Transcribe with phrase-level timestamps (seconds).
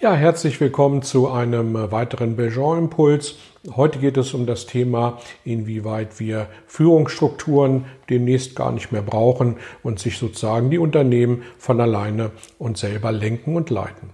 [0.00, 3.34] Ja, herzlich willkommen zu einem weiteren Belgian-Impuls.
[3.74, 9.98] Heute geht es um das Thema, inwieweit wir Führungsstrukturen demnächst gar nicht mehr brauchen und
[9.98, 12.30] sich sozusagen die Unternehmen von alleine
[12.60, 14.10] und selber lenken und leiten.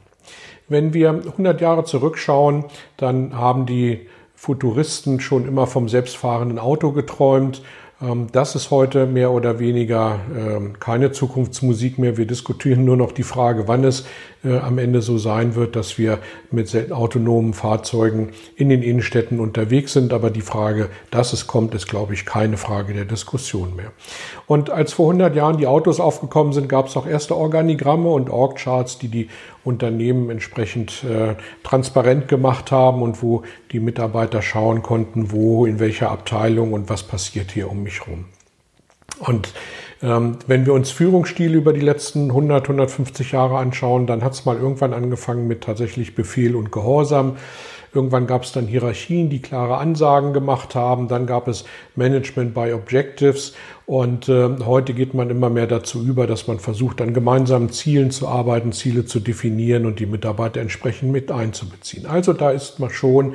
[0.68, 2.64] Wenn wir 100 Jahre zurückschauen,
[2.96, 7.60] dann haben die Futuristen schon immer vom selbstfahrenden Auto geträumt
[8.32, 12.16] das ist heute mehr oder weniger ähm, keine Zukunftsmusik mehr.
[12.16, 14.04] Wir diskutieren nur noch die Frage, wann es
[14.44, 16.18] äh, am Ende so sein wird, dass wir
[16.50, 20.12] mit autonomen Fahrzeugen in den Innenstädten unterwegs sind.
[20.12, 23.92] Aber die Frage, dass es kommt, ist, glaube ich, keine Frage der Diskussion mehr.
[24.46, 28.28] Und als vor 100 Jahren die Autos aufgekommen sind, gab es auch erste Organigramme und
[28.28, 29.28] Org-Charts, die die
[29.64, 36.10] Unternehmen entsprechend äh, transparent gemacht haben und wo die Mitarbeiter schauen konnten, wo, in welcher
[36.10, 38.26] Abteilung und was passiert hier um mich rum.
[39.20, 39.52] Und
[40.02, 44.44] ähm, wenn wir uns Führungsstile über die letzten 100, 150 Jahre anschauen, dann hat es
[44.44, 47.36] mal irgendwann angefangen mit tatsächlich Befehl und Gehorsam.
[47.94, 51.06] Irgendwann gab es dann Hierarchien, die klare Ansagen gemacht haben.
[51.06, 53.54] Dann gab es Management by Objectives.
[53.86, 58.10] Und äh, heute geht man immer mehr dazu über, dass man versucht, an gemeinsamen Zielen
[58.10, 62.06] zu arbeiten, Ziele zu definieren und die Mitarbeiter entsprechend mit einzubeziehen.
[62.06, 63.34] Also da ist man schon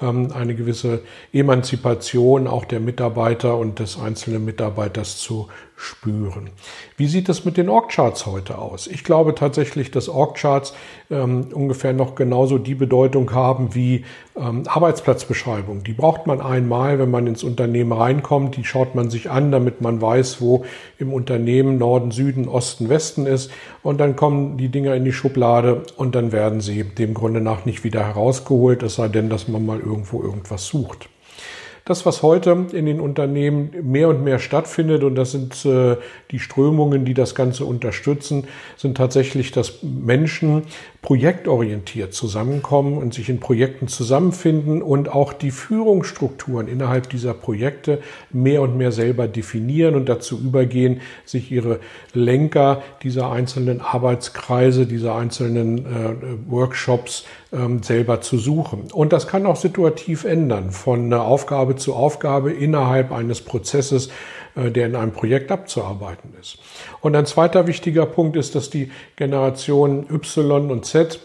[0.00, 1.00] eine gewisse
[1.32, 6.50] Emanzipation auch der Mitarbeiter und des einzelnen Mitarbeiters zu spüren.
[6.96, 8.88] Wie sieht es mit den Org-Charts heute aus?
[8.88, 10.74] Ich glaube tatsächlich, dass Org-Charts
[11.08, 14.04] ähm, ungefähr noch genauso die Bedeutung haben wie
[14.36, 15.84] ähm, Arbeitsplatzbeschreibung.
[15.84, 18.56] Die braucht man einmal, wenn man ins Unternehmen reinkommt.
[18.56, 20.64] Die schaut man sich an, damit man weiß, wo
[20.98, 23.52] im Unternehmen Norden, Süden, Osten, Westen ist.
[23.84, 27.64] Und dann kommen die Dinger in die Schublade und dann werden sie dem Grunde nach
[27.66, 31.08] nicht wieder herausgeholt, es sei denn, dass man mal irgendwo irgendwas sucht.
[31.88, 35.96] Das, was heute in den Unternehmen mehr und mehr stattfindet, und das sind äh,
[36.30, 38.46] die Strömungen, die das Ganze unterstützen,
[38.76, 40.64] sind tatsächlich, dass Menschen
[41.00, 48.60] projektorientiert zusammenkommen und sich in Projekten zusammenfinden und auch die Führungsstrukturen innerhalb dieser Projekte mehr
[48.60, 51.80] und mehr selber definieren und dazu übergehen, sich ihre
[52.12, 55.80] Lenker dieser einzelnen Arbeitskreise, dieser einzelnen äh,
[56.50, 58.90] Workshops ähm, selber zu suchen.
[58.92, 64.10] Und das kann auch situativ ändern, von Aufgabe zu Aufgabe innerhalb eines Prozesses,
[64.54, 66.58] äh, der in einem Projekt abzuarbeiten ist.
[67.00, 71.20] Und ein zweiter wichtiger Punkt ist, dass die Generation Y und Z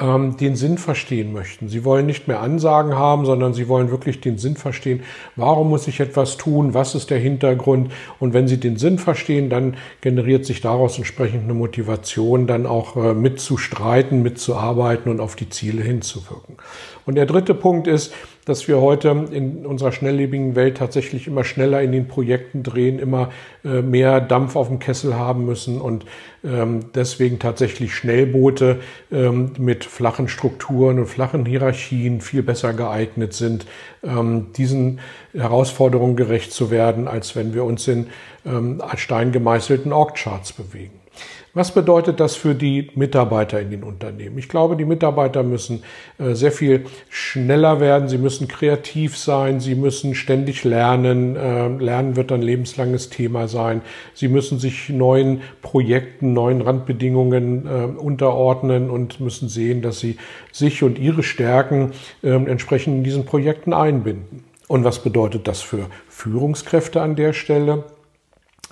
[0.00, 1.68] ähm, den Sinn verstehen möchten.
[1.68, 5.04] Sie wollen nicht mehr Ansagen haben, sondern sie wollen wirklich den Sinn verstehen.
[5.36, 6.74] Warum muss ich etwas tun?
[6.74, 7.92] Was ist der Hintergrund?
[8.18, 12.96] Und wenn sie den Sinn verstehen, dann generiert sich daraus entsprechend eine Motivation, dann auch
[12.96, 16.56] äh, mitzustreiten, mitzuarbeiten und auf die Ziele hinzuwirken.
[17.04, 18.12] Und der dritte Punkt ist,
[18.46, 23.30] dass wir heute in unserer schnelllebigen Welt tatsächlich immer schneller in den Projekten drehen, immer
[23.64, 26.06] äh, mehr Dampf auf dem Kessel haben müssen und
[26.44, 28.78] ähm, deswegen tatsächlich Schnellboote
[29.10, 33.66] ähm, mit flachen Strukturen und flachen Hierarchien viel besser geeignet sind,
[34.04, 35.00] ähm, diesen
[35.34, 38.06] Herausforderungen gerecht zu werden, als wenn wir uns in
[38.94, 41.00] steingemeißelten Org-Charts bewegen.
[41.56, 44.36] Was bedeutet das für die Mitarbeiter in den Unternehmen?
[44.36, 45.84] Ich glaube, die Mitarbeiter müssen
[46.18, 51.34] äh, sehr viel schneller werden, sie müssen kreativ sein, sie müssen ständig lernen.
[51.34, 53.80] Äh, lernen wird ein lebenslanges Thema sein.
[54.12, 60.18] Sie müssen sich neuen Projekten, neuen Randbedingungen äh, unterordnen und müssen sehen, dass sie
[60.52, 64.44] sich und ihre Stärken ähm, entsprechend in diesen Projekten einbinden.
[64.68, 67.84] Und was bedeutet das für Führungskräfte an der Stelle?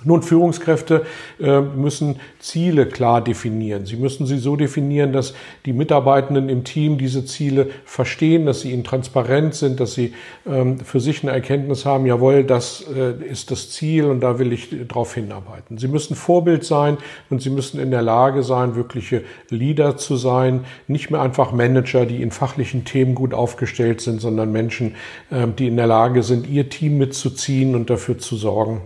[0.03, 1.05] Nun, Führungskräfte
[1.39, 3.85] äh, müssen Ziele klar definieren.
[3.85, 5.33] Sie müssen sie so definieren, dass
[5.65, 10.13] die Mitarbeitenden im Team diese Ziele verstehen, dass sie ihnen transparent sind, dass sie
[10.45, 14.51] ähm, für sich eine Erkenntnis haben, jawohl, das äh, ist das Ziel und da will
[14.51, 15.77] ich darauf hinarbeiten.
[15.77, 16.97] Sie müssen Vorbild sein
[17.29, 22.05] und sie müssen in der Lage sein, wirkliche Leader zu sein, nicht mehr einfach Manager,
[22.05, 24.95] die in fachlichen Themen gut aufgestellt sind, sondern Menschen,
[25.31, 28.81] ähm, die in der Lage sind, ihr Team mitzuziehen und dafür zu sorgen,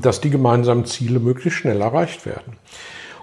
[0.00, 2.56] dass die gemeinsamen Ziele möglichst schnell erreicht werden.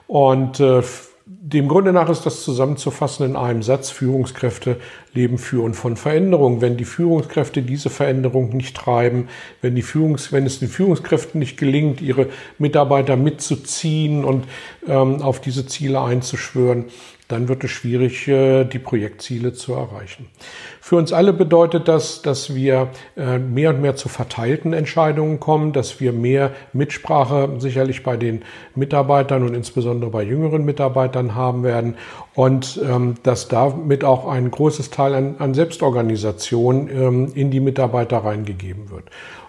[0.08, 0.82] Und äh,
[1.26, 4.78] dem Grunde nach ist das zusammenzufassen in einem Satz, Führungskräfte
[5.14, 6.62] leben für und von Veränderung.
[6.62, 9.28] Wenn die Führungskräfte diese Veränderung nicht treiben,
[9.62, 12.28] wenn, die Führungs-, wenn es den Führungskräften nicht gelingt, ihre
[12.60, 14.46] Mitarbeiter mitzuziehen und
[14.88, 16.86] ähm, auf diese Ziele einzuschwören,
[17.28, 20.28] dann wird es schwierig, äh, die Projektziele zu erreichen.
[20.80, 25.74] Für uns alle bedeutet das, dass wir äh, mehr und mehr zu verteilten Entscheidungen kommen,
[25.74, 28.44] dass wir mehr Mitsprache sicherlich bei den
[28.76, 31.96] Mitarbeitern und insbesondere bei jüngeren Mitarbeitern haben werden
[32.36, 38.90] und ähm, dass damit auch ein großes Teil an, Selbstorganisation ähm, in die Mitarbeiter reingegeben
[38.90, 39.04] wird.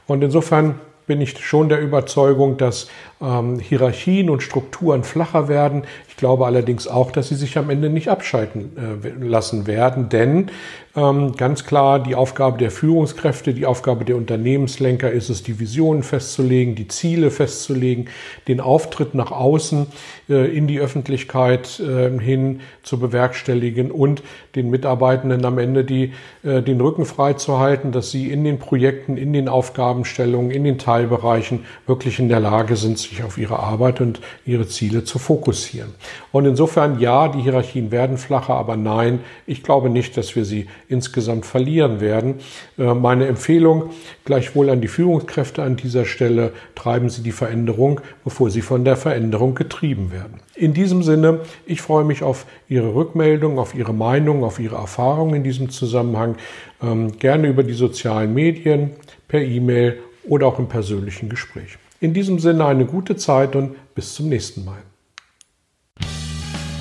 [0.07, 2.89] Und insofern bin ich schon der Überzeugung, dass
[3.21, 5.83] ähm, Hierarchien und Strukturen flacher werden.
[6.19, 10.51] Ich glaube allerdings auch, dass sie sich am Ende nicht abschalten äh, lassen werden, denn
[10.97, 16.03] ähm, ganz klar die Aufgabe der Führungskräfte, die Aufgabe der Unternehmenslenker ist es, die Visionen
[16.03, 18.09] festzulegen, die Ziele festzulegen,
[18.49, 19.87] den Auftritt nach außen
[20.29, 24.25] äh, in die Öffentlichkeit äh, hin zu bewerkstelligen und
[24.57, 29.17] den Mitarbeitenden am Ende die, den Rücken frei zu halten, dass sie in den Projekten,
[29.19, 34.01] in den Aufgabenstellungen, in den Teilbereichen wirklich in der Lage sind, sich auf ihre Arbeit
[34.01, 35.95] und ihre Ziele zu fokussieren.
[36.33, 40.67] Und insofern, ja, die Hierarchien werden flacher, aber nein, ich glaube nicht, dass wir sie
[40.89, 42.37] insgesamt verlieren werden.
[42.79, 43.91] Äh, meine Empfehlung
[44.25, 48.97] gleichwohl an die Führungskräfte an dieser Stelle, treiben Sie die Veränderung, bevor Sie von der
[48.97, 50.41] Veränderung getrieben werden.
[50.55, 55.35] In diesem Sinne, ich freue mich auf Ihre Rückmeldung, auf Ihre Meinung, auf Ihre Erfahrungen
[55.37, 56.37] in diesem Zusammenhang.
[56.83, 58.91] Ähm, gerne über die sozialen Medien,
[59.29, 61.79] per E-Mail oder auch im persönlichen Gespräch.
[62.01, 64.79] In diesem Sinne eine gute Zeit und bis zum nächsten Mal.